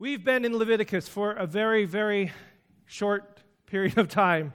[0.00, 2.32] We've been in Leviticus for a very, very
[2.84, 4.52] short period of time.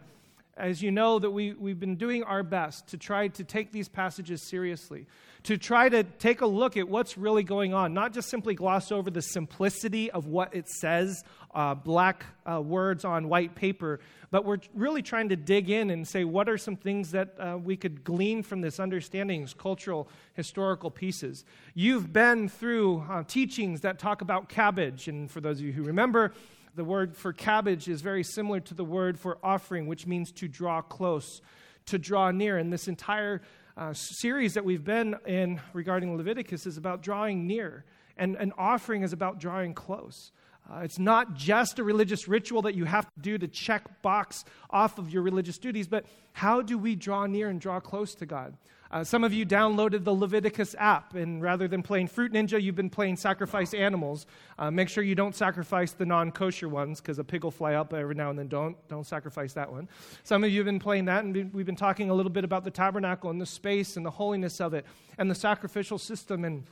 [0.59, 3.87] As you know, that we, we've been doing our best to try to take these
[3.87, 5.07] passages seriously,
[5.43, 8.91] to try to take a look at what's really going on, not just simply gloss
[8.91, 11.23] over the simplicity of what it says,
[11.55, 14.01] uh, black uh, words on white paper,
[14.31, 17.57] but we're really trying to dig in and say what are some things that uh,
[17.57, 21.45] we could glean from this understandings, cultural, historical pieces.
[21.73, 25.83] You've been through uh, teachings that talk about cabbage, and for those of you who
[25.83, 26.33] remember,
[26.79, 30.47] the word for cabbage is very similar to the word for offering, which means to
[30.47, 31.41] draw close,
[31.87, 32.57] to draw near.
[32.57, 33.41] And this entire
[33.75, 37.83] uh, series that we've been in regarding Leviticus is about drawing near,
[38.15, 40.31] and an offering is about drawing close.
[40.71, 44.45] Uh, it's not just a religious ritual that you have to do to check box
[44.69, 48.25] off of your religious duties, but how do we draw near and draw close to
[48.25, 48.55] God?
[48.91, 52.75] Uh, some of you downloaded the Leviticus app, and rather than playing Fruit Ninja, you've
[52.75, 54.25] been playing Sacrifice Animals.
[54.57, 57.75] Uh, make sure you don't sacrifice the non kosher ones because a pig will fly
[57.75, 59.87] up every now and then don't, don't sacrifice that one.
[60.23, 62.63] Some of you have been playing that, and we've been talking a little bit about
[62.63, 64.87] the tabernacle and the space and the holiness of it
[65.19, 66.63] and the sacrificial system and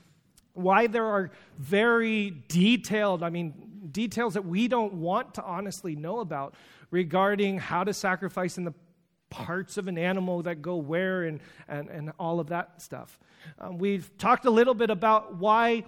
[0.53, 3.53] why there are very detailed, I mean,
[3.91, 6.56] details that we don't want to honestly know about
[6.89, 8.73] regarding how to sacrifice in the
[9.30, 13.20] parts of an animal that go where and, and, and all of that stuff.
[13.59, 15.84] Um, we've talked a little bit about why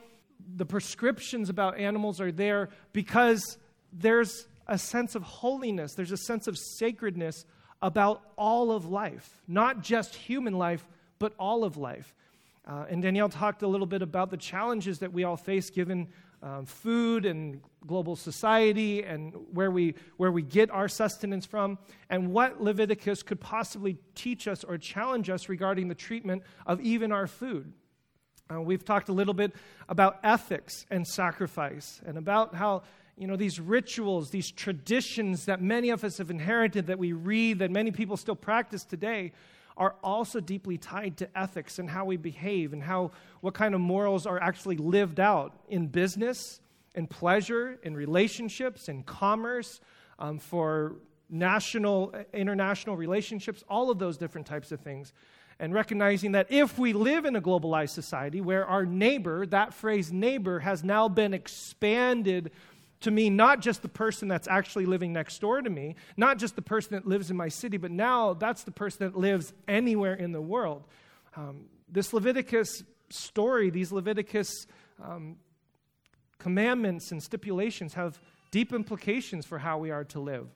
[0.56, 3.58] the prescriptions about animals are there because
[3.92, 7.46] there's a sense of holiness, there's a sense of sacredness
[7.82, 10.86] about all of life, not just human life,
[11.18, 12.14] but all of life.
[12.68, 16.08] Uh, and Danielle talked a little bit about the challenges that we all face given
[16.42, 21.78] um, food and global society and where we, where we get our sustenance from,
[22.10, 27.12] and what Leviticus could possibly teach us or challenge us regarding the treatment of even
[27.12, 27.74] our food.
[28.52, 29.54] Uh, we've talked a little bit
[29.90, 32.82] about ethics and sacrifice and about how
[33.20, 37.60] you know these rituals these traditions that many of us have inherited that we read
[37.60, 39.34] that many people still practice today
[39.80, 43.80] are also deeply tied to ethics and how we behave and how what kind of
[43.80, 46.60] morals are actually lived out in business,
[46.96, 49.80] in pleasure, in relationships, in commerce,
[50.20, 50.98] um, for
[51.30, 55.14] national, international relationships, all of those different types of things.
[55.62, 60.12] And recognizing that if we live in a globalized society where our neighbor, that phrase
[60.12, 62.52] neighbor, has now been expanded
[63.02, 66.56] to mean not just the person that's actually living next door to me, not just
[66.56, 70.14] the person that lives in my city, but now that's the person that lives anywhere
[70.14, 70.84] in the world.
[71.36, 74.68] Um, this Leviticus story, these Leviticus
[75.02, 75.38] um,
[76.38, 78.20] commandments and stipulations have
[78.52, 80.48] deep implications for how we are to live.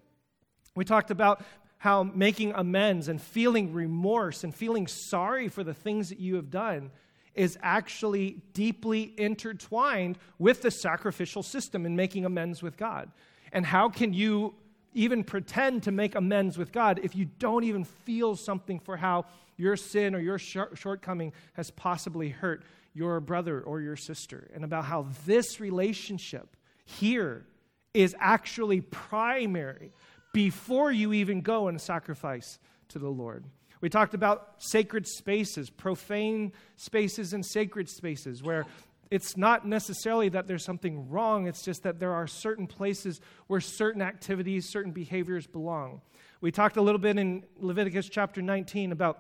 [0.76, 1.44] We talked about
[1.78, 6.50] how making amends and feeling remorse and feeling sorry for the things that you have
[6.50, 6.92] done
[7.36, 13.12] is actually deeply intertwined with the sacrificial system in making amends with God.
[13.52, 14.56] And how can you
[14.94, 19.26] even pretend to make amends with God if you don't even feel something for how
[19.58, 22.64] your sin or your shortcoming has possibly hurt
[22.94, 24.50] your brother or your sister?
[24.54, 26.56] And about how this relationship
[26.86, 27.46] here
[27.94, 29.92] is actually primary
[30.34, 33.46] before you even go and sacrifice to the Lord.
[33.84, 38.66] We talked about sacred spaces, profane spaces, and sacred spaces, where
[39.12, 43.60] it's not necessarily that there's something wrong, it's just that there are certain places where
[43.60, 46.00] certain activities, certain behaviors belong.
[46.40, 49.20] We talked a little bit in Leviticus chapter 19 about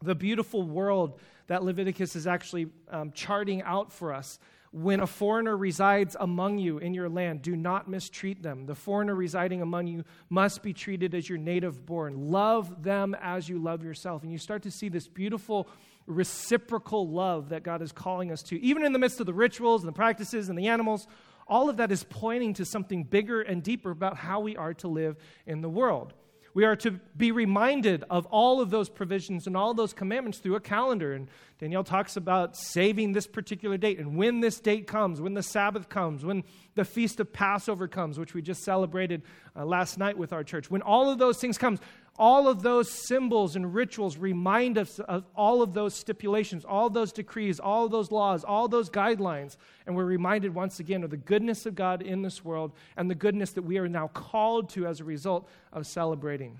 [0.00, 4.38] the beautiful world that Leviticus is actually um, charting out for us
[4.72, 8.66] when a foreigner resides among you in your land, do not mistreat them.
[8.66, 12.30] The foreigner residing among you must be treated as your native born.
[12.30, 14.22] Love them as you love yourself.
[14.22, 15.68] And you start to see this beautiful
[16.06, 19.82] reciprocal love that God is calling us to, even in the midst of the rituals
[19.82, 21.08] and the practices and the animals.
[21.48, 24.88] All of that is pointing to something bigger and deeper about how we are to
[24.88, 25.16] live
[25.46, 26.14] in the world.
[26.52, 30.56] We are to be reminded of all of those provisions and all those commandments through
[30.56, 31.12] a calendar.
[31.12, 31.28] And
[31.58, 33.98] Danielle talks about saving this particular date.
[33.98, 36.42] And when this date comes, when the Sabbath comes, when
[36.74, 39.22] the feast of Passover comes, which we just celebrated
[39.54, 41.78] uh, last night with our church, when all of those things comes,
[42.18, 47.12] all of those symbols and rituals remind us of all of those stipulations, all those
[47.12, 49.56] decrees, all those laws, all those guidelines.
[49.86, 53.14] And we're reminded once again of the goodness of God in this world and the
[53.14, 56.58] goodness that we are now called to as a result of celebrating.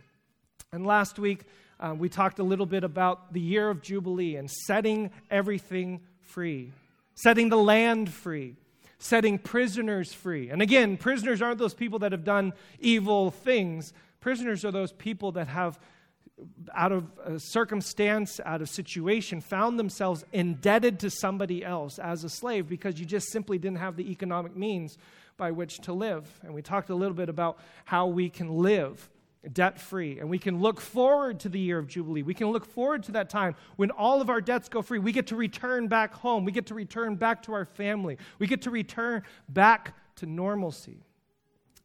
[0.73, 1.44] And last week,
[1.79, 6.73] uh, we talked a little bit about the year of Jubilee and setting everything free,
[7.14, 8.56] setting the land free
[9.00, 10.50] setting prisoners free.
[10.50, 15.32] And again, prisoners aren't those people that have done evil things, Prisoners are those people
[15.32, 15.78] that have,
[16.75, 22.28] out of a circumstance, out of situation, found themselves indebted to somebody else as a
[22.28, 24.99] slave because you just simply didn't have the economic means.
[25.40, 26.28] by which to live.
[26.44, 29.08] And we talked a little bit about how we can live
[29.50, 30.20] debt free.
[30.20, 32.22] And we can look forward to the year of Jubilee.
[32.22, 34.99] We can look forward to that time when all of our debts go free.
[34.99, 36.44] We get to return back home.
[36.44, 38.19] We get to return back to our family.
[38.38, 40.99] We get to return back to normalcy.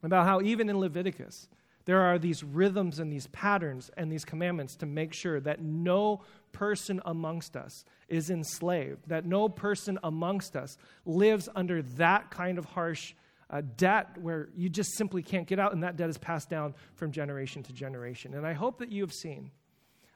[0.04, 1.48] About how even in Leviticus,
[1.86, 6.22] there are these rhythms and these patterns and these commandments to make sure that no
[6.52, 12.66] person amongst us is enslaved, that no person amongst us lives under that kind of
[12.66, 13.14] harsh
[13.50, 16.74] uh, debt where you just simply can't get out, and that debt is passed down
[16.96, 18.34] from generation to generation.
[18.34, 19.52] And I hope that you have seen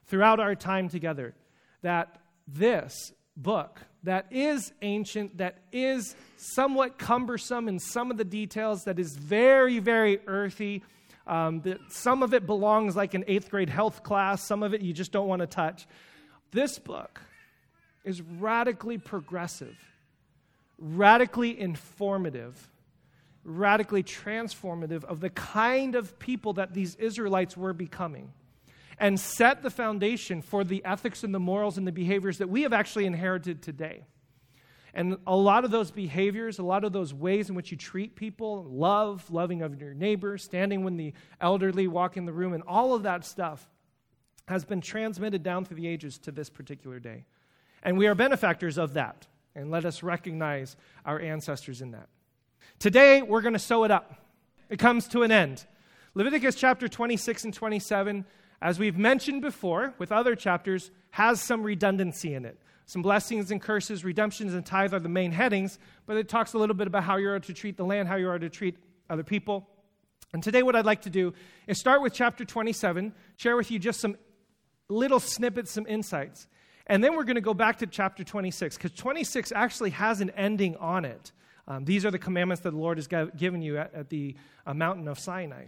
[0.06, 1.34] throughout our time together
[1.82, 8.84] that this book that is ancient, that is somewhat cumbersome in some of the details,
[8.84, 10.82] that is very, very earthy.
[11.30, 14.80] Um, that some of it belongs like an eighth grade health class, some of it
[14.80, 15.86] you just don't want to touch.
[16.50, 17.20] This book
[18.04, 19.76] is radically progressive,
[20.76, 22.68] radically informative,
[23.44, 28.32] radically transformative of the kind of people that these Israelites were becoming
[28.98, 32.62] and set the foundation for the ethics and the morals and the behaviors that we
[32.62, 34.02] have actually inherited today.
[34.94, 38.16] And a lot of those behaviors, a lot of those ways in which you treat
[38.16, 42.62] people, love, loving of your neighbor, standing when the elderly walk in the room, and
[42.66, 43.68] all of that stuff
[44.48, 47.24] has been transmitted down through the ages to this particular day.
[47.82, 49.26] And we are benefactors of that.
[49.54, 52.08] And let us recognize our ancestors in that.
[52.78, 54.14] Today, we're going to sew it up.
[54.68, 55.66] It comes to an end.
[56.14, 58.24] Leviticus chapter 26 and 27,
[58.62, 62.58] as we've mentioned before with other chapters, has some redundancy in it.
[62.90, 66.58] Some blessings and curses, redemptions and tithe are the main headings, but it talks a
[66.58, 68.76] little bit about how you are to treat the land, how you are to treat
[69.08, 69.68] other people.
[70.32, 71.32] And today, what I'd like to do
[71.68, 74.16] is start with chapter 27, share with you just some
[74.88, 76.48] little snippets, some insights.
[76.88, 80.30] And then we're going to go back to chapter 26, because 26 actually has an
[80.30, 81.30] ending on it.
[81.68, 84.34] Um, these are the commandments that the Lord has given you at, at the
[84.66, 85.66] uh, mountain of Sinai.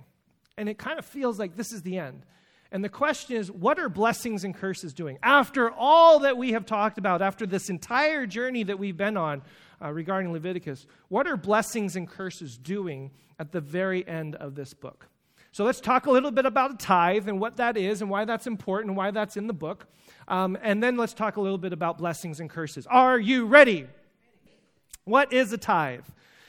[0.58, 2.26] And it kind of feels like this is the end.
[2.72, 5.18] And the question is, what are blessings and curses doing?
[5.22, 9.42] After all that we have talked about, after this entire journey that we've been on
[9.80, 14.72] uh, regarding Leviticus, what are blessings and curses doing at the very end of this
[14.72, 15.06] book?
[15.52, 18.24] So let's talk a little bit about a tithe and what that is and why
[18.24, 19.86] that's important and why that's in the book.
[20.26, 22.86] Um, and then let's talk a little bit about blessings and curses.
[22.86, 23.86] Are you ready?
[25.04, 26.06] What is a tithe?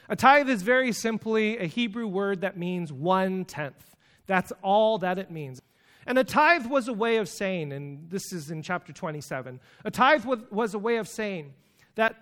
[0.08, 3.94] A tithe is very simply a Hebrew word that means one tenth.
[4.26, 5.62] That's all that it means.
[6.06, 9.92] And a tithe was a way of saying, and this is in chapter 27, a
[9.92, 11.54] tithe was a way of saying
[11.96, 12.16] that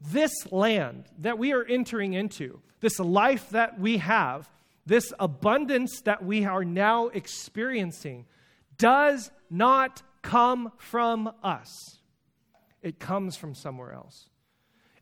[0.00, 4.48] this land that we are entering into, this life that we have,
[4.86, 8.24] this abundance that we are now experiencing,
[8.76, 11.98] does not come from us.
[12.80, 14.28] It comes from somewhere else.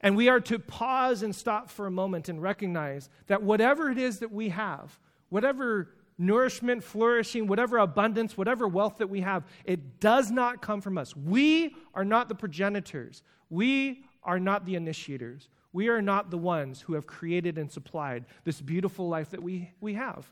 [0.01, 3.99] And we are to pause and stop for a moment and recognize that whatever it
[3.99, 10.01] is that we have, whatever nourishment, flourishing, whatever abundance, whatever wealth that we have, it
[10.01, 11.15] does not come from us.
[11.15, 13.23] We are not the progenitors.
[13.51, 15.49] We are not the initiators.
[15.73, 19.73] We are not the ones who have created and supplied this beautiful life that we,
[19.81, 20.27] we have.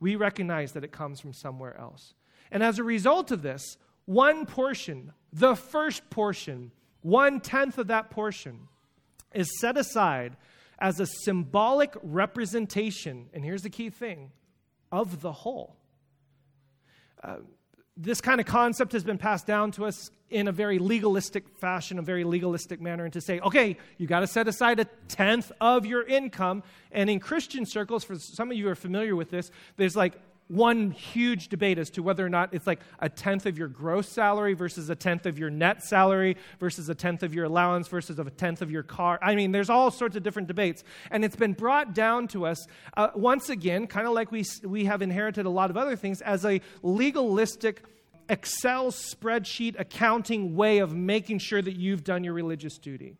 [0.00, 2.14] We recognize that it comes from somewhere else.
[2.50, 3.76] And as a result of this,
[4.06, 6.70] one portion, the first portion,
[7.02, 8.68] one tenth of that portion,
[9.32, 10.36] is set aside
[10.78, 14.30] as a symbolic representation, and here's the key thing,
[14.94, 15.76] of the whole.
[17.22, 17.36] Uh,
[17.96, 21.98] this kind of concept has been passed down to us in a very legalistic fashion,
[21.98, 25.50] a very legalistic manner, and to say, okay, you got to set aside a tenth
[25.60, 26.62] of your income.
[26.90, 30.14] And in Christian circles, for some of you are familiar with this, there's like
[30.48, 34.08] one huge debate as to whether or not it's like a tenth of your gross
[34.08, 38.18] salary versus a tenth of your net salary versus a tenth of your allowance versus
[38.18, 39.18] a tenth of your car.
[39.22, 40.84] I mean, there's all sorts of different debates.
[41.10, 44.84] And it's been brought down to us, uh, once again, kind of like we, we
[44.84, 47.82] have inherited a lot of other things, as a legalistic
[48.28, 53.16] Excel spreadsheet accounting way of making sure that you've done your religious duty.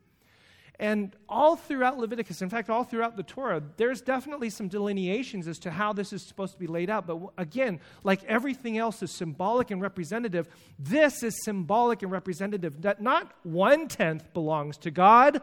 [0.79, 5.57] And all throughout Leviticus, in fact, all throughout the Torah, there's definitely some delineations as
[5.59, 7.07] to how this is supposed to be laid out.
[7.07, 13.01] But again, like everything else is symbolic and representative, this is symbolic and representative that
[13.01, 15.41] not one tenth belongs to God,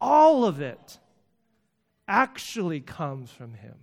[0.00, 0.98] all of it
[2.06, 3.74] actually comes from Him.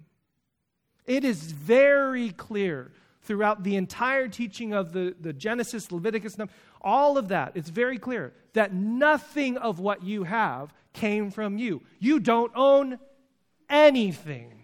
[1.06, 2.92] It is very clear
[3.26, 6.36] throughout the entire teaching of the, the Genesis, Leviticus,
[6.82, 11.82] all of that, it's very clear that nothing of what you have came from you.
[12.00, 13.00] You don't own
[13.70, 14.64] anything.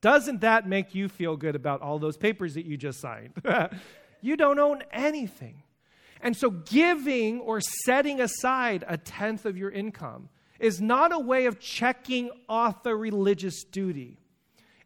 [0.00, 3.32] Doesn't that make you feel good about all those papers that you just signed?
[4.20, 5.62] you don't own anything.
[6.20, 11.46] And so, giving or setting aside a tenth of your income is not a way
[11.46, 14.18] of checking off a religious duty.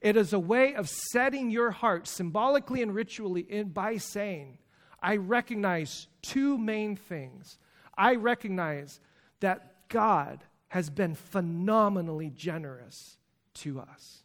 [0.02, 4.58] It is a way of setting your heart symbolically and ritually in by saying,
[5.00, 7.58] I recognize two main things.
[7.96, 9.00] I recognize
[9.40, 13.16] that God has been phenomenally generous
[13.54, 14.24] to us.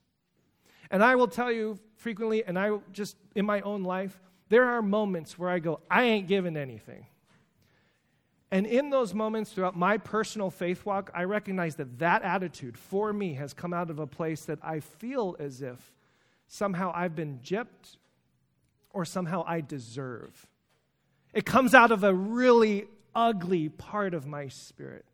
[0.89, 4.19] And I will tell you frequently, and I just in my own life,
[4.49, 7.05] there are moments where I go, I ain't giving anything.
[8.49, 13.11] And in those moments throughout my personal faith walk, I recognize that that attitude for
[13.11, 15.93] me has come out of a place that I feel as if
[16.47, 17.97] somehow I've been gypped
[18.91, 20.47] or somehow I deserve.
[21.33, 25.05] It comes out of a really ugly part of my spirit.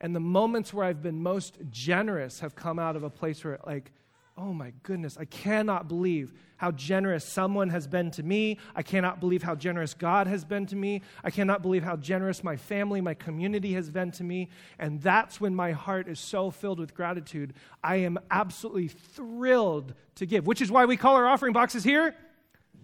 [0.00, 3.60] And the moments where I've been most generous have come out of a place where,
[3.64, 3.92] like,
[4.36, 8.58] oh my goodness, I cannot believe how generous someone has been to me.
[8.74, 11.02] I cannot believe how generous God has been to me.
[11.24, 14.48] I cannot believe how generous my family, my community has been to me.
[14.78, 17.54] And that's when my heart is so filled with gratitude.
[17.82, 22.14] I am absolutely thrilled to give, which is why we call our offering boxes here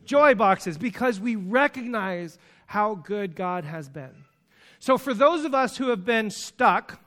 [0.08, 4.24] joy boxes, because we recognize how good God has been.
[4.80, 7.00] So, for those of us who have been stuck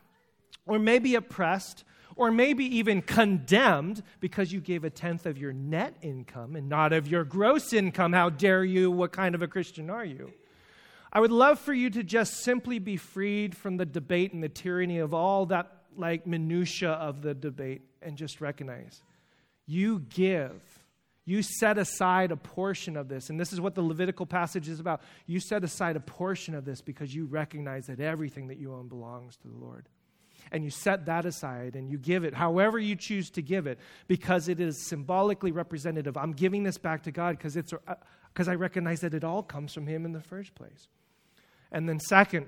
[0.65, 1.83] or maybe oppressed,
[2.15, 6.93] or maybe even condemned because you gave a tenth of your net income and not
[6.93, 8.13] of your gross income.
[8.13, 8.91] How dare you?
[8.91, 10.31] What kind of a Christian are you?
[11.13, 14.49] I would love for you to just simply be freed from the debate and the
[14.49, 19.01] tyranny of all that like minutia of the debate and just recognize
[19.65, 20.61] you give
[21.25, 24.79] you set aside a portion of this and this is what the levitical passage is
[24.79, 28.73] about you set aside a portion of this because you recognize that everything that you
[28.73, 29.87] own belongs to the lord
[30.51, 33.79] and you set that aside and you give it however you choose to give it
[34.07, 36.17] because it is symbolically representative.
[36.17, 37.73] I'm giving this back to God because it's
[38.33, 40.87] because uh, I recognize that it all comes from Him in the first place.
[41.71, 42.47] And then, second,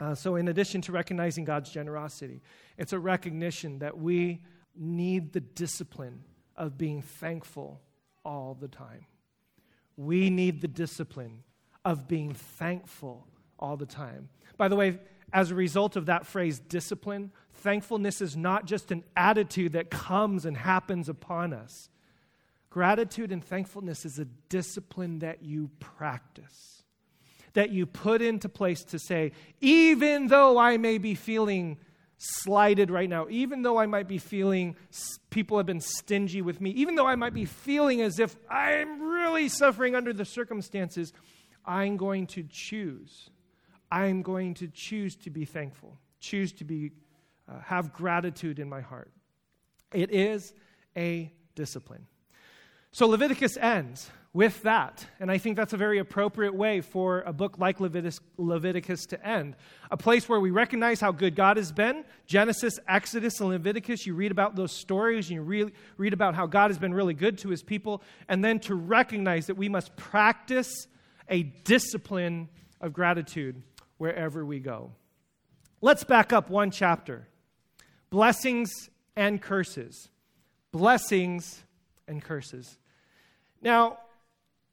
[0.00, 2.42] uh, so in addition to recognizing God's generosity,
[2.76, 4.42] it's a recognition that we
[4.74, 6.24] need the discipline
[6.56, 7.80] of being thankful
[8.24, 9.06] all the time.
[9.96, 11.44] We need the discipline
[11.84, 13.26] of being thankful
[13.58, 14.28] all the time.
[14.56, 14.98] By the way,
[15.32, 20.44] as a result of that phrase, discipline, thankfulness is not just an attitude that comes
[20.44, 21.88] and happens upon us.
[22.70, 26.82] Gratitude and thankfulness is a discipline that you practice,
[27.52, 31.78] that you put into place to say, even though I may be feeling
[32.16, 34.76] slighted right now, even though I might be feeling
[35.30, 39.02] people have been stingy with me, even though I might be feeling as if I'm
[39.02, 41.12] really suffering under the circumstances,
[41.66, 43.30] I'm going to choose
[43.92, 46.92] I'm going to choose to be thankful, choose to be,
[47.46, 49.12] uh, have gratitude in my heart.
[49.92, 50.54] It is
[50.96, 52.06] a discipline.
[52.92, 55.06] So Leviticus ends with that.
[55.20, 59.26] And I think that's a very appropriate way for a book like Leviticus, Leviticus, to
[59.26, 59.56] end.
[59.90, 62.06] A place where we recognize how good God has been.
[62.26, 66.46] Genesis, Exodus, and Leviticus, you read about those stories and you re- read about how
[66.46, 68.02] God has been really good to his people.
[68.26, 70.86] And then to recognize that we must practice
[71.28, 72.48] a discipline
[72.80, 73.62] of gratitude
[74.02, 74.90] wherever we go.
[75.80, 77.28] Let's back up one chapter
[78.10, 80.08] blessings and curses.
[80.72, 81.62] Blessings
[82.08, 82.78] and curses.
[83.62, 83.98] Now,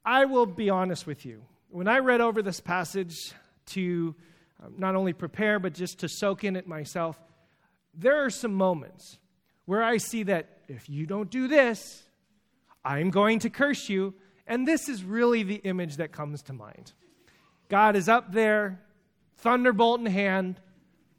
[0.03, 1.43] I will be honest with you.
[1.69, 3.13] When I read over this passage
[3.67, 4.15] to
[4.63, 7.15] um, not only prepare, but just to soak in it myself,
[7.93, 9.19] there are some moments
[9.65, 12.01] where I see that if you don't do this,
[12.83, 14.15] I'm going to curse you.
[14.47, 16.93] And this is really the image that comes to mind.
[17.67, 18.79] God is up there
[19.41, 20.59] thunderbolt in hand,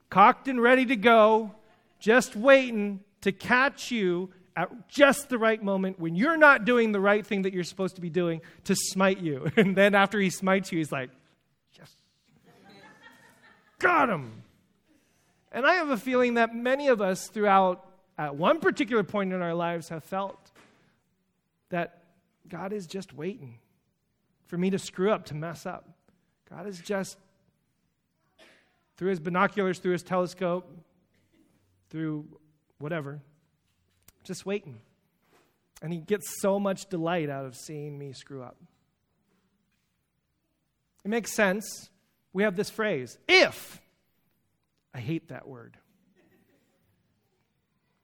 [0.08, 1.54] cocked and ready to go,
[1.98, 7.00] just waiting to catch you at just the right moment when you're not doing the
[7.00, 9.50] right thing that you're supposed to be doing to smite you.
[9.56, 11.10] And then after he smites you, he's like,
[11.78, 11.90] yes,
[13.78, 14.42] got him.
[15.52, 17.84] And I have a feeling that many of us throughout,
[18.18, 20.50] at one particular point in our lives, have felt
[21.70, 22.02] that
[22.48, 23.58] God is just waiting
[24.46, 25.88] for me to screw up, to mess up.
[26.48, 27.16] God is just
[29.00, 30.70] through his binoculars, through his telescope,
[31.88, 32.26] through
[32.78, 33.18] whatever,
[34.24, 34.78] just waiting.
[35.80, 38.58] And he gets so much delight out of seeing me screw up.
[41.02, 41.64] It makes sense.
[42.34, 43.80] We have this phrase, if.
[44.92, 45.78] I hate that word.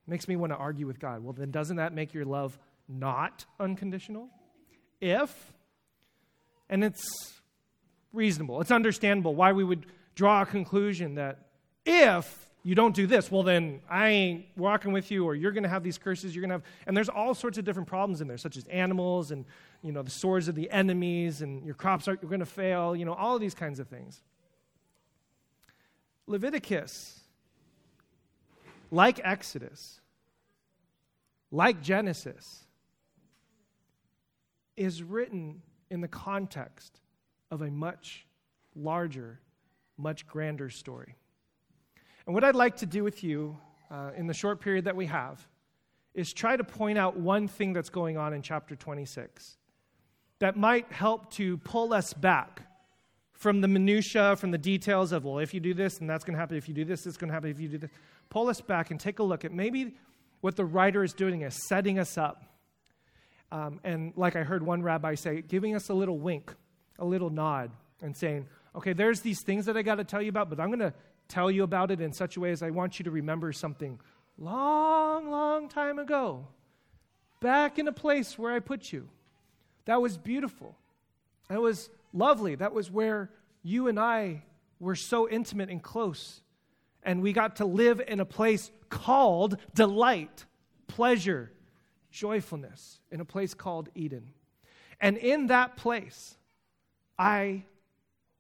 [0.07, 1.23] Makes me want to argue with God.
[1.23, 4.31] Well, then doesn't that make your love not unconditional?
[5.03, 5.53] If.
[6.71, 7.05] And it's
[8.15, 9.85] reasonable, it's understandable why we would
[10.17, 11.39] draw a conclusion that
[11.85, 15.63] if you don't do this, well, then I ain't walking with you, or you're going
[15.63, 16.35] to have these curses.
[16.35, 18.65] You're going to have, and there's all sorts of different problems in there, such as
[18.65, 19.45] animals and
[19.83, 22.97] you know the swords of the enemies, and your crops are you're going to fail.
[22.97, 24.21] You know all of these kinds of things.
[26.27, 27.21] Leviticus
[28.91, 30.01] like Exodus,
[31.51, 32.65] like Genesis,
[34.77, 37.01] is written in the context
[37.51, 38.27] of a much
[38.75, 39.41] larger,
[39.99, 41.17] much grander story.
[42.27, 43.57] And what I'd like to do with you
[43.91, 45.47] uh, in the short period that we have
[46.15, 49.59] is try to point out one thing that's going on in chapter 26
[50.39, 52.63] that might help to pull us back
[53.33, 56.35] from the minutia, from the details of, well, if you do this, then that's going
[56.35, 56.57] to happen.
[56.57, 57.51] If you do this, it's going to happen.
[57.51, 57.91] If you do this,
[58.31, 59.95] pull us back and take a look at maybe
[60.41, 62.45] what the writer is doing is setting us up.
[63.53, 66.53] Um, and like I heard one rabbi say, giving us a little wink,
[66.99, 67.71] a little nod,
[68.03, 70.69] and saying, okay, there's these things that I got to tell you about, but I'm
[70.69, 70.95] going to
[71.29, 73.99] tell you about it in such a way as I want you to remember something
[74.39, 76.47] long, long time ago,
[77.41, 79.09] back in a place where I put you.
[79.87, 80.77] That was beautiful.
[81.49, 82.55] That was lovely.
[82.55, 83.31] That was where
[83.63, 84.43] you and I
[84.79, 86.43] were so intimate and close.
[87.03, 90.45] And we got to live in a place called delight,
[90.87, 91.51] pleasure,
[92.11, 94.29] joyfulness, in a place called Eden.
[95.01, 96.37] And in that place,
[97.19, 97.65] I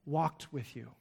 [0.07, 0.93] walked with you.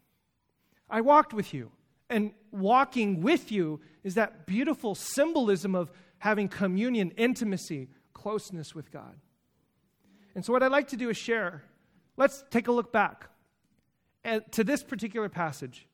[0.89, 1.71] I walked with you.
[2.09, 9.15] And walking with you is that beautiful symbolism of having communion, intimacy, closeness with God.
[10.35, 11.63] And so, what I'd like to do is share.
[12.17, 13.29] Let's take a look back
[14.51, 15.87] to this particular passage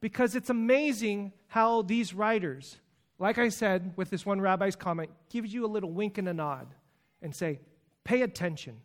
[0.00, 2.78] because it's amazing how these writers,
[3.18, 6.34] like I said with this one rabbi's comment, gives you a little wink and a
[6.34, 6.68] nod
[7.20, 7.60] and say,
[8.04, 8.80] pay attention.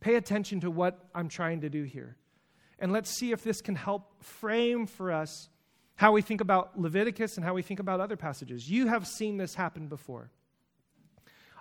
[0.00, 2.16] Pay attention to what I'm trying to do here.
[2.78, 5.48] And let's see if this can help frame for us
[5.96, 8.70] how we think about Leviticus and how we think about other passages.
[8.70, 10.30] You have seen this happen before.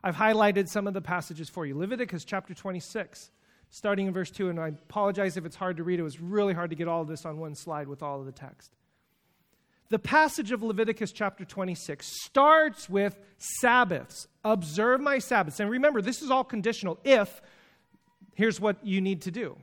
[0.03, 1.75] I've highlighted some of the passages for you.
[1.75, 3.31] Leviticus chapter 26,
[3.69, 5.99] starting in verse 2, and I apologize if it's hard to read.
[5.99, 8.27] It was really hard to get all of this on one slide with all of
[8.27, 8.75] the text.
[9.89, 14.27] The passage of Leviticus chapter 26 starts with Sabbaths.
[14.43, 15.59] Observe my Sabbaths.
[15.59, 17.41] And remember, this is all conditional if
[18.37, 19.57] here's what you need to do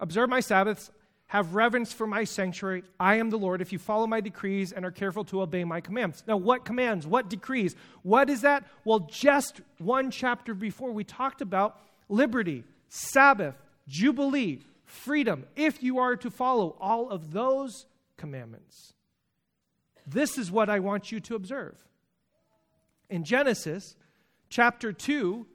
[0.00, 0.90] observe my Sabbaths,
[1.26, 2.84] have reverence for my sanctuary.
[2.98, 5.80] I am the Lord if you follow my decrees and are careful to obey my
[5.80, 6.22] commands.
[6.26, 7.06] Now, what commands?
[7.06, 7.74] What decrees?
[8.02, 8.64] What is that?
[8.84, 13.56] Well, just one chapter before, we talked about liberty, Sabbath,
[13.88, 17.84] Jubilee, freedom, if you are to follow all of those
[18.16, 18.94] commandments.
[20.06, 21.74] This is what I want you to observe.
[23.10, 23.96] In Genesis
[24.48, 25.46] chapter 2,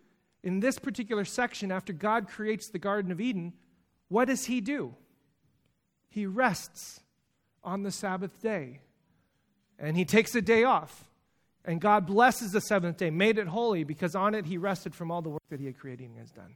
[0.43, 3.53] in this particular section, after God creates the Garden of Eden,
[4.09, 4.95] what does he do?
[6.13, 7.01] he rests
[7.63, 8.81] on the Sabbath day.
[9.79, 11.09] And he takes a day off.
[11.65, 15.09] And God blesses the seventh day, made it holy, because on it he rested from
[15.09, 16.55] all the work that he had created and has done.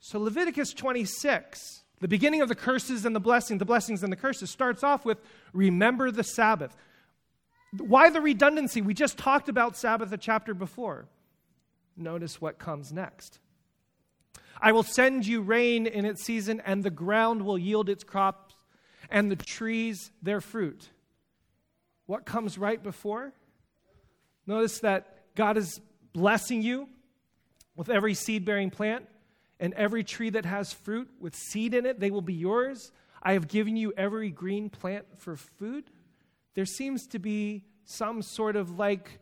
[0.00, 4.16] So Leviticus 26, the beginning of the curses and the blessings, the blessings and the
[4.16, 5.18] curses, starts off with
[5.54, 6.76] remember the Sabbath.
[7.78, 8.82] Why the redundancy?
[8.82, 11.06] We just talked about Sabbath a chapter before.
[12.00, 13.38] Notice what comes next.
[14.60, 18.54] I will send you rain in its season, and the ground will yield its crops,
[19.10, 20.88] and the trees their fruit.
[22.06, 23.32] What comes right before?
[24.46, 25.80] Notice that God is
[26.12, 26.88] blessing you
[27.76, 29.06] with every seed bearing plant
[29.60, 32.00] and every tree that has fruit with seed in it.
[32.00, 32.92] They will be yours.
[33.22, 35.84] I have given you every green plant for food.
[36.54, 39.20] There seems to be some sort of like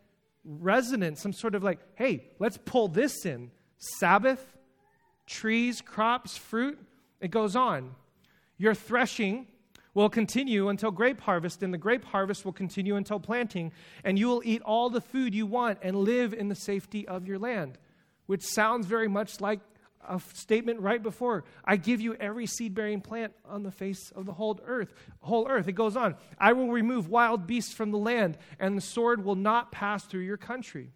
[0.48, 3.50] resonance, some sort of like, hey, let's pull this in.
[3.78, 4.44] Sabbath,
[5.26, 6.78] trees, crops, fruit.
[7.20, 7.94] It goes on.
[8.56, 9.46] Your threshing
[9.94, 13.72] will continue until grape harvest, and the grape harvest will continue until planting,
[14.04, 17.26] and you will eat all the food you want and live in the safety of
[17.26, 17.78] your land.
[18.26, 19.61] Which sounds very much like
[20.06, 24.26] a statement right before I give you every seed bearing plant on the face of
[24.26, 24.92] the whole earth.
[25.20, 25.68] Whole earth.
[25.68, 26.16] It goes on.
[26.38, 30.22] I will remove wild beasts from the land, and the sword will not pass through
[30.22, 30.90] your country.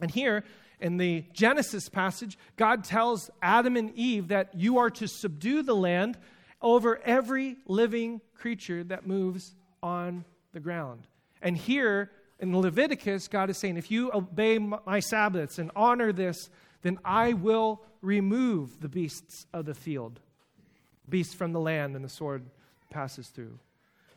[0.00, 0.44] And here,
[0.80, 5.76] in the Genesis passage, God tells Adam and Eve that you are to subdue the
[5.76, 6.18] land
[6.62, 11.06] over every living creature that moves on the ground.
[11.42, 16.48] And here in Leviticus, God is saying, if you obey my Sabbaths and honor this,
[16.82, 20.20] then I will remove the beasts of the field,
[21.08, 22.44] beasts from the land, and the sword
[22.90, 23.58] passes through.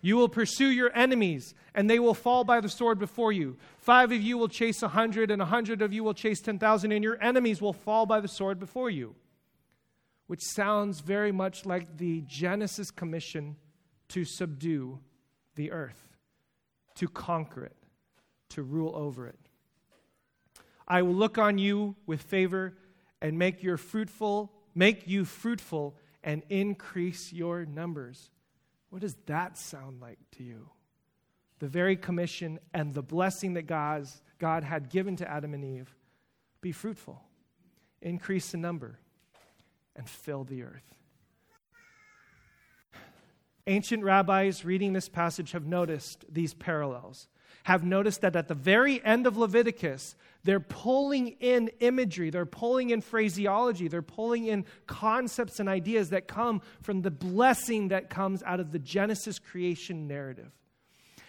[0.02, 3.56] You will pursue your enemies, and they will fall by the sword before you.
[3.78, 6.60] Five of you will chase a hundred, and a hundred of you will chase ten
[6.60, 9.16] thousand, and your enemies will fall by the sword before you.
[10.28, 13.56] Which sounds very much like the Genesis commission
[14.10, 15.00] to subdue
[15.56, 16.18] the earth,
[16.96, 17.78] to conquer it,
[18.50, 19.43] to rule over it.
[20.88, 22.78] I will look on you with favor
[23.22, 28.30] and make your fruitful, make you fruitful and increase your numbers.
[28.90, 30.70] What does that sound like to you?
[31.64, 35.96] the very commission and the blessing that God's, God had given to Adam and Eve
[36.60, 37.24] be fruitful,
[38.02, 39.00] increase in number,
[39.96, 40.94] and fill the earth.
[43.66, 47.30] Ancient rabbis reading this passage have noticed these parallels,
[47.64, 52.90] have noticed that at the very end of Leviticus, they're pulling in imagery, they're pulling
[52.90, 58.44] in phraseology, they're pulling in concepts and ideas that come from the blessing that comes
[58.44, 60.52] out of the Genesis creation narrative.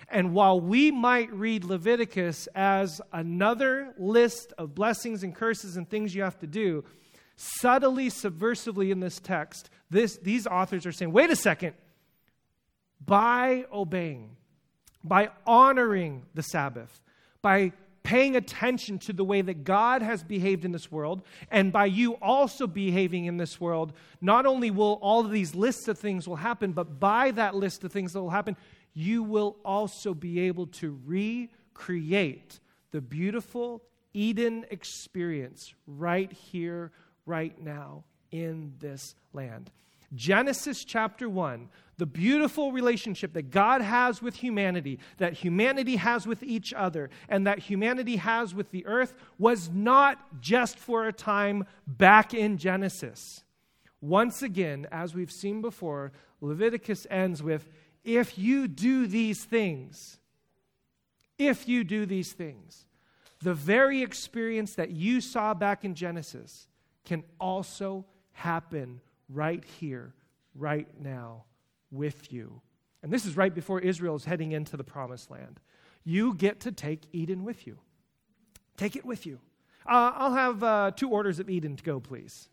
[0.09, 6.15] And while we might read Leviticus as another list of blessings and curses and things
[6.15, 6.85] you have to do,
[7.37, 11.75] subtly, subversively in this text, this, these authors are saying, wait a second,
[13.07, 14.37] by obeying,
[15.03, 17.01] by honoring the Sabbath,
[17.43, 21.87] by paying attention to the way that God has behaved in this world, and by
[21.87, 26.29] you also behaving in this world, not only will all of these lists of things
[26.29, 28.57] will happen, but by that list of things that will happen,
[28.93, 36.93] you will also be able to recreate the beautiful Eden experience right here,
[37.27, 39.71] right now, in this land.
[40.15, 46.43] Genesis chapter 1, the beautiful relationship that God has with humanity, that humanity has with
[46.43, 51.65] each other, and that humanity has with the earth was not just for a time
[51.87, 53.45] back in Genesis.
[54.01, 57.69] Once again, as we've seen before, Leviticus ends with
[58.05, 60.19] if you do these things,
[61.39, 62.85] if you do these things,
[63.41, 66.69] the very experience that you saw back in Genesis
[67.05, 70.15] can also happen right here,
[70.55, 71.45] right now,
[71.95, 72.61] with you.
[73.03, 75.61] And this is right before Israel is heading into the promised land.
[76.05, 77.79] You get to take Eden with you.
[78.77, 79.41] Take it with you.
[79.87, 82.49] Uh, I'll have uh, two orders of Eden to go, please.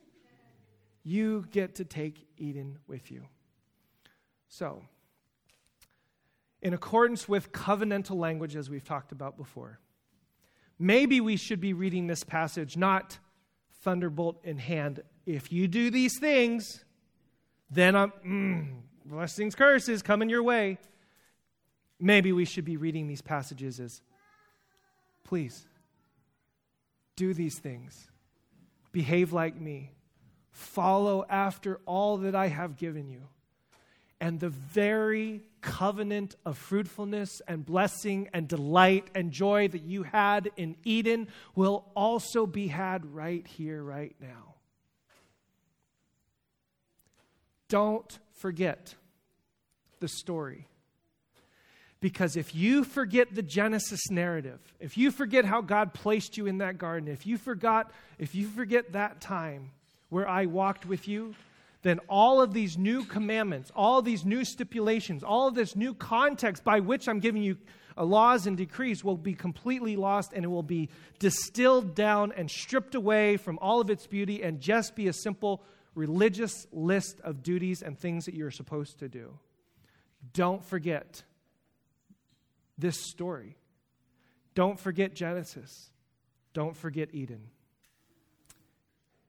[1.03, 3.25] You get to take Eden with you.
[4.47, 4.83] So,
[6.61, 9.79] in accordance with covenantal language, as we've talked about before,
[10.77, 13.17] maybe we should be reading this passage not
[13.81, 15.01] thunderbolt in hand.
[15.25, 16.83] If you do these things,
[17.69, 20.77] then I'm, mm, blessings, curses coming your way.
[21.99, 24.01] Maybe we should be reading these passages as,
[25.23, 25.67] please,
[27.15, 28.09] do these things.
[28.91, 29.91] Behave like me.
[30.51, 33.27] Follow after all that I have given you.
[34.19, 40.49] And the very covenant of fruitfulness and blessing and delight and joy that you had
[40.57, 44.55] in Eden will also be had right here, right now.
[47.67, 48.95] Don't forget
[50.01, 50.67] the story.
[52.01, 56.57] Because if you forget the Genesis narrative, if you forget how God placed you in
[56.57, 59.69] that garden, if you forgot, if you forget that time
[60.09, 61.35] where I walked with you,
[61.83, 66.63] then all of these new commandments, all these new stipulations, all of this new context
[66.63, 67.57] by which I'm giving you
[67.97, 72.95] laws and decrees will be completely lost and it will be distilled down and stripped
[72.95, 77.81] away from all of its beauty and just be a simple religious list of duties
[77.81, 79.37] and things that you're supposed to do.
[80.33, 81.23] Don't forget
[82.77, 83.57] this story.
[84.55, 85.89] Don't forget Genesis.
[86.53, 87.49] Don't forget Eden.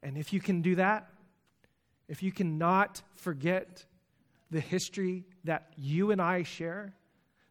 [0.02, 1.08] And if you can do that,
[2.08, 3.84] if you cannot forget
[4.50, 6.94] the history that you and I share,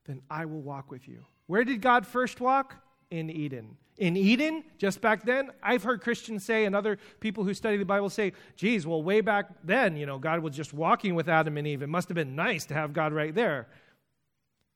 [0.06, 1.26] then I will walk with you.
[1.48, 2.76] Where did God first walk?
[3.12, 3.78] In Eden.
[3.98, 7.86] In Eden, just back then, I've heard Christians say and other people who study the
[7.86, 11.58] Bible say, geez, well, way back then, you know, God was just walking with Adam
[11.58, 11.84] and Eve.
[11.84, 13.68] It must have been nice to have God right there.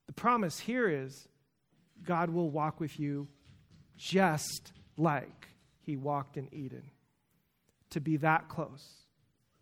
[0.05, 1.27] The promise here is
[2.03, 3.27] God will walk with you
[3.97, 5.47] just like
[5.81, 6.83] he walked in Eden.
[7.91, 8.85] To be that close,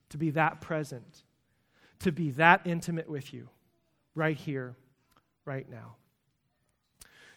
[0.10, 1.24] to be that present,
[2.00, 3.50] to be that intimate with you
[4.16, 4.76] right here,
[5.46, 5.96] right now.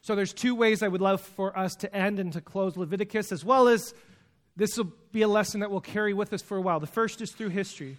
[0.07, 3.33] So there's two ways I would love for us to end and to close Leviticus,
[3.33, 3.93] as well as
[4.55, 6.79] this will be a lesson that we'll carry with us for a while.
[6.79, 7.97] The first is through history.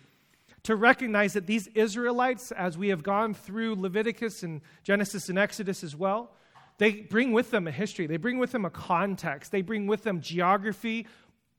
[0.64, 5.84] To recognize that these Israelites, as we have gone through Leviticus and Genesis and Exodus
[5.84, 6.32] as well,
[6.78, 8.08] they bring with them a history.
[8.08, 9.52] They bring with them a context.
[9.52, 11.08] They bring with them geography,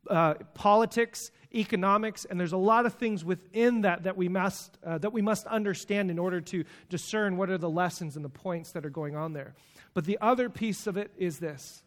[0.08, 4.98] uh, politics, economics, and there's a lot of things within that that we must uh,
[4.98, 8.72] that we must understand in order to discern what are the lessons and the points
[8.72, 9.54] that are going on there.
[9.94, 11.82] But the other piece of it is this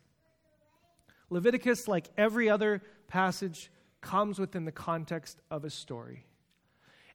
[1.29, 3.71] Leviticus, like every other passage,
[4.01, 6.25] comes within the context of a story.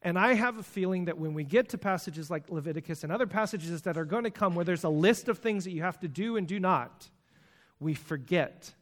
[0.03, 3.27] And I have a feeling that when we get to passages like Leviticus and other
[3.27, 5.99] passages that are going to come where there's a list of things that you have
[6.01, 7.11] to do and do not,
[7.81, 8.73] we forget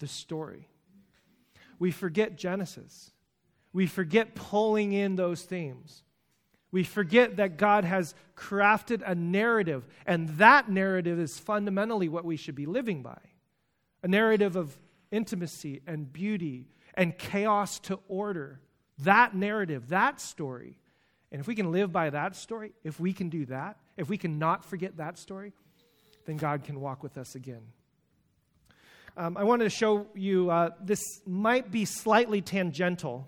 [0.00, 0.68] the story.
[1.78, 3.12] We forget Genesis.
[3.72, 6.02] We forget pulling in those themes.
[6.70, 12.36] We forget that God has crafted a narrative, and that narrative is fundamentally what we
[12.36, 13.18] should be living by
[14.02, 14.78] a narrative of
[15.10, 18.60] intimacy and beauty and chaos to order.
[19.00, 20.78] That narrative, that story.
[21.32, 24.16] And if we can live by that story, if we can do that, if we
[24.16, 25.52] can not forget that story,
[26.26, 27.62] then God can walk with us again.
[29.18, 33.26] Um, I wanted to show you uh, this might be slightly tangential,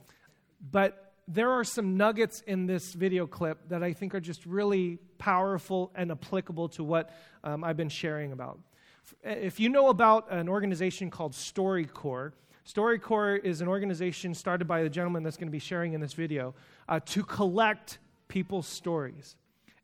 [0.70, 4.98] but there are some nuggets in this video clip that I think are just really
[5.18, 8.60] powerful and applicable to what um, I've been sharing about.
[9.24, 14.90] If you know about an organization called StoryCorps, StoryCorps is an organization started by the
[14.90, 16.54] gentleman that's going to be sharing in this video
[16.88, 17.98] uh, to collect
[18.28, 19.34] people's stories.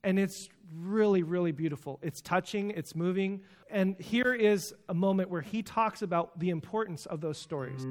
[0.05, 1.99] And it's really, really beautiful.
[2.03, 3.43] It's touching, it's moving.
[3.71, 7.85] And here is a moment where he talks about the importance of those stories.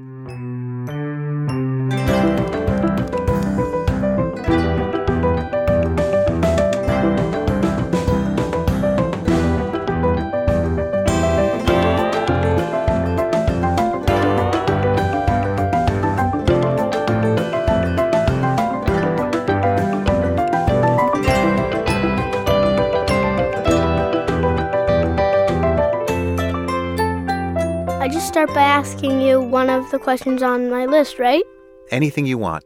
[28.46, 31.44] Start by asking you one of the questions on my list, right?
[31.90, 32.64] Anything you want.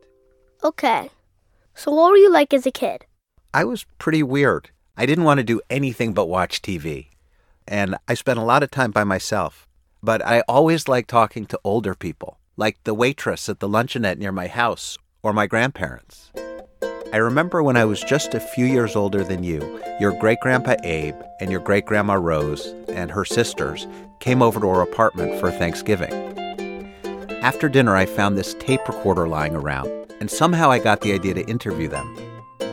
[0.61, 1.09] Okay.
[1.73, 3.05] So, what were you like as a kid?
[3.53, 4.71] I was pretty weird.
[4.97, 7.07] I didn't want to do anything but watch TV.
[7.65, 9.67] And I spent a lot of time by myself.
[10.03, 14.33] But I always liked talking to older people, like the waitress at the luncheonette near
[14.33, 16.31] my house or my grandparents.
[17.13, 20.75] I remember when I was just a few years older than you, your great grandpa
[20.83, 23.87] Abe and your great grandma Rose and her sisters
[24.19, 26.13] came over to our apartment for Thanksgiving.
[27.41, 31.33] After dinner, I found this tape recorder lying around, and somehow I got the idea
[31.33, 32.15] to interview them.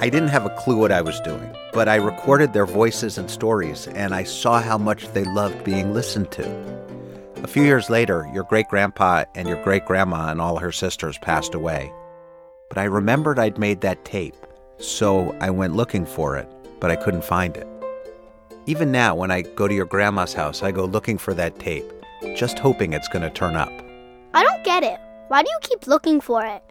[0.00, 3.30] I didn't have a clue what I was doing, but I recorded their voices and
[3.30, 6.76] stories, and I saw how much they loved being listened to.
[7.42, 11.16] A few years later, your great grandpa and your great grandma and all her sisters
[11.18, 11.92] passed away.
[12.68, 14.36] But I remembered I'd made that tape,
[14.78, 16.48] so I went looking for it,
[16.80, 17.68] but I couldn't find it.
[18.68, 21.84] Even now, when I go to your grandma's house, I go looking for that tape,
[22.34, 23.72] just hoping it's going to turn up.
[24.34, 24.98] I don't get it.
[25.28, 26.64] Why do you keep looking for it?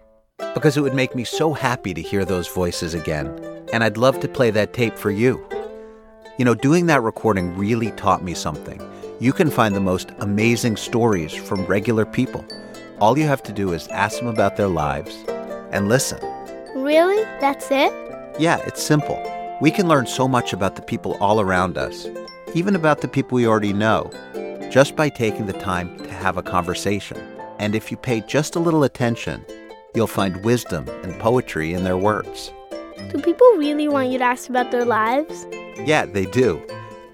[0.54, 3.30] Because it would make me so happy to hear those voices again,
[3.72, 5.48] and I'd love to play that tape for you.
[6.38, 8.82] You know, doing that recording really taught me something.
[9.22, 12.44] You can find the most amazing stories from regular people.
[13.00, 15.16] All you have to do is ask them about their lives
[15.72, 16.20] and listen.
[16.76, 17.24] Really?
[17.40, 17.94] That's it?
[18.38, 19.16] Yeah, it's simple.
[19.62, 22.08] We can learn so much about the people all around us,
[22.54, 24.12] even about the people we already know,
[24.70, 27.18] just by taking the time to have a conversation.
[27.58, 29.46] And if you pay just a little attention,
[29.94, 32.52] you'll find wisdom and poetry in their words.
[33.14, 35.48] Do people really want you to ask about their lives?
[35.86, 36.62] Yeah, they do.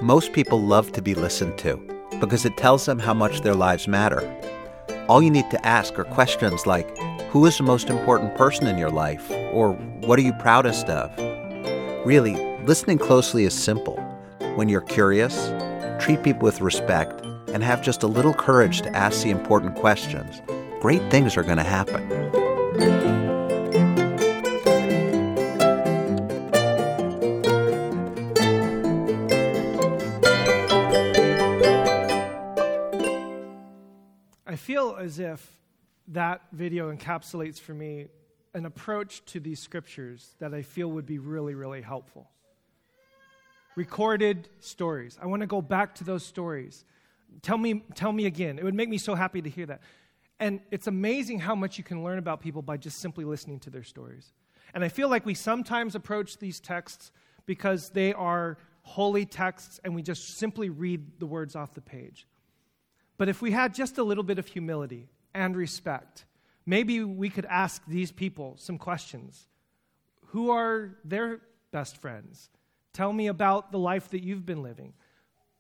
[0.02, 1.78] Most people love to be listened to
[2.20, 4.22] because it tells them how much their lives matter.
[5.08, 6.98] All you need to ask are questions like
[7.30, 9.30] who is the most important person in your life?
[9.54, 11.31] Or what are you proudest of?
[12.04, 12.36] Really,
[12.66, 13.96] listening closely is simple.
[14.56, 15.54] When you're curious,
[16.04, 20.42] treat people with respect, and have just a little courage to ask the important questions,
[20.80, 22.02] great things are going to happen.
[34.48, 35.56] I feel as if
[36.08, 38.08] that video encapsulates for me
[38.54, 42.30] an approach to these scriptures that I feel would be really, really helpful.
[43.76, 45.18] Recorded stories.
[45.22, 46.84] I want to go back to those stories.
[47.42, 48.60] Tell me, tell me again.
[48.60, 49.82] It would make me so happy to hear that.
[50.40, 53.70] And it's amazing how much you can learn about people by just simply listening to
[53.70, 54.34] their stories.
[54.74, 57.12] And I feel like we sometimes approach these texts
[57.46, 62.28] because they are holy texts and we just simply read the words off the page.
[63.18, 66.26] But if we had just a little bit of humility and respect.
[66.72, 69.46] Maybe we could ask these people some questions.
[70.28, 72.50] Who are their best friends?
[72.94, 74.94] Tell me about the life that you've been living.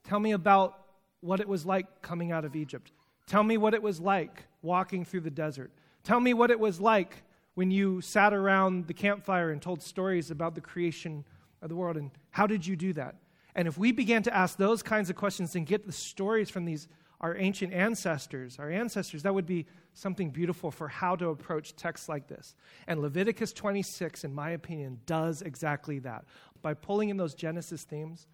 [0.06, 0.80] Tell me about
[1.19, 2.93] what it was like coming out of Egypt.
[3.28, 5.74] Tell me what it was like walking through the desert.
[6.06, 10.32] Tell me what it was like when you sat around the campfire and told stories
[10.32, 11.26] about the creation
[11.62, 11.97] of the world.
[11.97, 13.15] And how did you do that?
[13.54, 16.63] And if we began to ask those kinds of questions and get the stories from
[16.63, 16.88] these
[17.22, 22.10] our ancient ancestors, our ancestors, that would be something beautiful for how to approach texts
[22.10, 22.56] like this.
[22.88, 26.26] And Leviticus 26, in my opinion, does exactly that.
[26.64, 28.28] By pulling in those Genesis themes,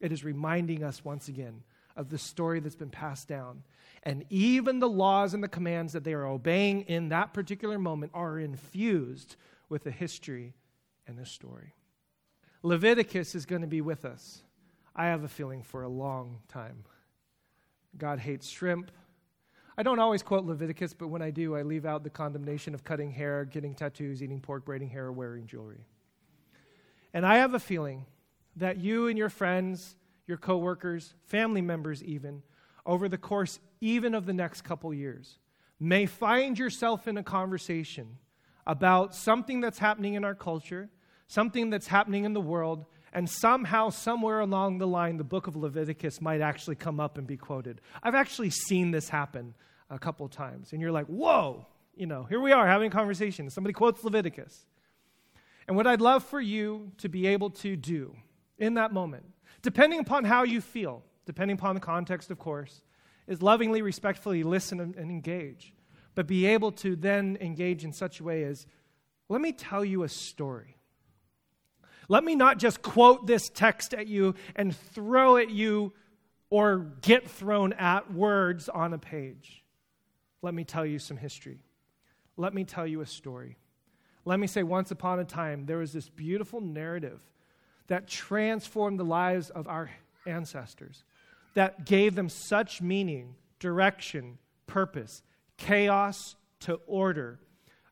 [0.00, 1.62] it is reminding us once again
[1.94, 3.64] of the story that's been passed down.
[4.02, 8.12] And even the laws and the commands that they are obeying in that particular moment
[8.14, 9.36] are infused
[9.68, 10.54] with a history
[11.06, 11.74] and a story.
[12.62, 14.42] Leviticus is going to be with us.
[14.96, 16.84] I have a feeling for a long time.
[17.96, 18.90] God hates shrimp.
[19.76, 22.84] I don't always quote Leviticus, but when I do, I leave out the condemnation of
[22.84, 25.86] cutting hair, getting tattoos, eating pork, braiding hair, or wearing jewelry.
[27.14, 28.06] And I have a feeling
[28.56, 32.42] that you and your friends, your coworkers, family members even,
[32.84, 35.38] over the course even of the next couple years,
[35.80, 38.18] may find yourself in a conversation
[38.66, 40.88] about something that's happening in our culture,
[41.26, 45.54] something that's happening in the world, and somehow, somewhere along the line, the book of
[45.54, 47.80] Leviticus might actually come up and be quoted.
[48.02, 49.54] I've actually seen this happen
[49.90, 53.50] a couple times, and you're like, whoa, you know, here we are having a conversation.
[53.50, 54.66] Somebody quotes Leviticus.
[55.68, 58.16] And what I'd love for you to be able to do
[58.58, 59.24] in that moment,
[59.60, 62.82] depending upon how you feel, depending upon the context, of course,
[63.26, 65.74] is lovingly, respectfully listen and, and engage,
[66.14, 68.66] but be able to then engage in such a way as,
[69.28, 70.76] let me tell you a story.
[72.08, 75.92] Let me not just quote this text at you and throw at you
[76.50, 79.64] or get thrown at words on a page.
[80.42, 81.60] Let me tell you some history.
[82.36, 83.56] Let me tell you a story.
[84.24, 87.20] Let me say, once upon a time, there was this beautiful narrative
[87.88, 89.90] that transformed the lives of our
[90.26, 91.04] ancestors,
[91.54, 95.22] that gave them such meaning, direction, purpose,
[95.56, 97.40] chaos to order,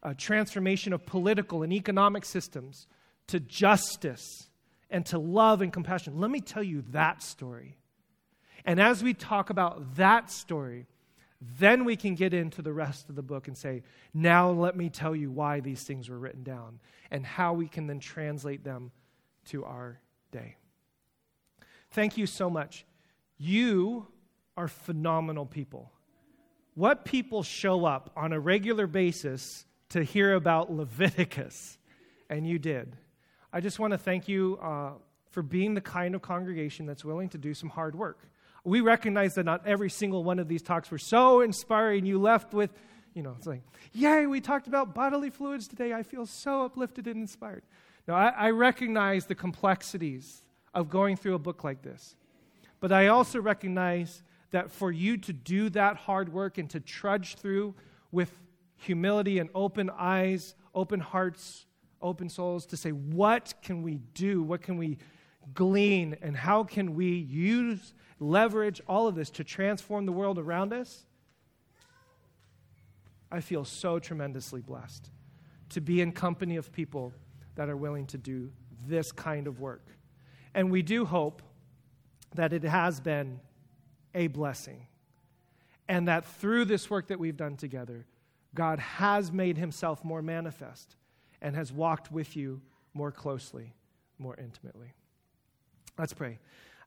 [0.03, 2.87] a transformation of political and economic systems
[3.31, 4.49] to justice
[4.91, 6.21] and to love and compassion.
[6.21, 7.79] Let me tell you that story.
[8.65, 10.87] And as we talk about that story,
[11.59, 14.91] then we can get into the rest of the book and say, now let me
[14.91, 18.91] tell you why these things were written down and how we can then translate them
[19.47, 19.99] to our
[20.31, 20.57] day.
[21.93, 22.85] Thank you so much.
[23.39, 24.07] You
[24.57, 25.91] are phenomenal people.
[26.75, 31.79] What people show up on a regular basis to hear about Leviticus?
[32.29, 32.97] And you did.
[33.53, 34.91] I just want to thank you uh,
[35.31, 38.29] for being the kind of congregation that's willing to do some hard work.
[38.65, 42.05] We recognize that not every single one of these talks were so inspiring.
[42.05, 42.71] You left with,
[43.15, 45.93] you know, it's like, yay, we talked about bodily fluids today.
[45.93, 47.63] I feel so uplifted and inspired.
[48.07, 50.43] Now, I, I recognize the complexities
[50.75, 52.17] of going through a book like this.
[52.81, 57.37] But I also recognize that for you to do that hard work and to trudge
[57.37, 57.75] through
[58.13, 58.33] with
[58.77, 61.67] humility and open eyes, open hearts,
[62.03, 64.43] open souls to say, what can we do?
[64.43, 64.99] What can we
[65.55, 66.17] glean?
[66.23, 71.05] And how can we use, leverage all of this to transform the world around us?
[73.33, 75.11] I feel so tremendously blessed
[75.71, 77.13] to be in company of people
[77.55, 78.51] that are willing to do
[78.87, 79.87] this kind of work.
[80.55, 81.43] And we do hope
[82.35, 83.41] that it has been
[84.15, 84.87] a blessing.
[85.89, 88.07] And that through this work that we've done together,
[88.55, 90.97] God has made himself more manifest
[91.43, 92.61] and has walked with you
[92.95, 93.73] more closely,
[94.19, 94.93] more intimately.
[95.99, 96.39] Let's pray.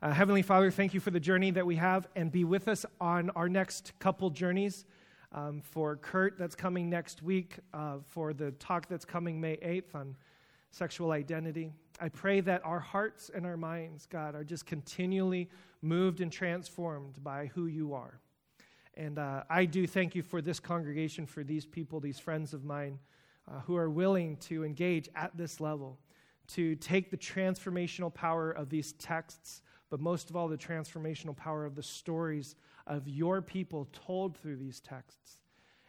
[0.01, 2.85] Uh, Heavenly Father, thank you for the journey that we have, and be with us
[2.99, 4.85] on our next couple journeys.
[5.31, 9.95] Um, for Kurt, that's coming next week, uh, for the talk that's coming May 8th
[9.95, 10.15] on
[10.71, 11.71] sexual identity.
[11.99, 15.49] I pray that our hearts and our minds, God, are just continually
[15.81, 18.19] moved and transformed by who you are.
[18.95, 22.63] And uh, I do thank you for this congregation, for these people, these friends of
[22.63, 22.99] mine
[23.47, 25.99] uh, who are willing to engage at this level,
[26.47, 31.65] to take the transformational power of these texts, but most of all, the transformational power
[31.65, 32.55] of the stories
[32.87, 35.37] of your people told through these texts,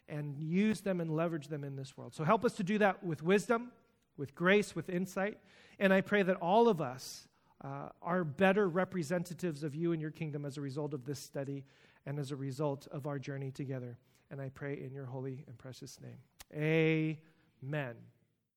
[0.09, 2.15] and use them and leverage them in this world.
[2.15, 3.73] So help us to do that with wisdom,
[4.17, 5.39] with grace, with insight.
[5.79, 7.27] And I pray that all of us
[7.65, 11.65] uh, are better representatives of you and your kingdom as a result of this study
[12.05, 13.99] and as a result of our journey together.
[14.31, 16.19] And I pray in your holy and precious name.
[16.55, 17.34] Amen
[17.71, 17.97] men.